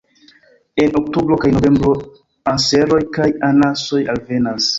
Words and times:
En 0.83 0.95
oktobro 1.01 1.37
kaj 1.43 1.51
novembro 1.57 1.91
anseroj 2.53 2.99
kaj 3.19 3.29
anasoj 3.51 4.03
alvenas. 4.17 4.69